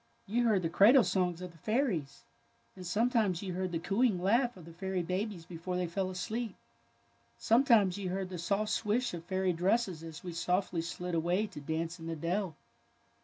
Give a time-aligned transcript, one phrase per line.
[0.29, 2.23] "'^ You heard the cradle songs of the fairies,
[2.75, 6.55] and sometimes you heard the cooing laugh of the fairy babies before they fell asleep.
[7.37, 11.59] Sometimes you heard the soft swish of fairy dresses as we softly slid away to
[11.61, 12.55] dance in the dell."